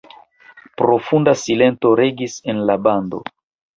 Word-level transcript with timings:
Profunda 0.81 1.35
silento 1.41 1.93
regis 2.01 2.39
en 2.55 2.67
la 2.71 2.79
bando. 2.89 3.21